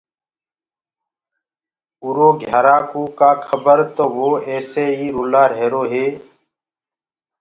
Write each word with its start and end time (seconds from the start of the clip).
اُرو 2.03 2.29
گھيارآ 2.39 2.77
ڪوُ 2.89 3.01
ڪآ 3.19 3.31
کبر 3.47 3.79
تو 3.95 4.05
وو 4.15 4.29
ايسي 4.47 4.83
ئي 4.99 5.07
رُلآ 5.17 5.43
رهيرو 5.51 5.83
هي۔ 5.91 6.05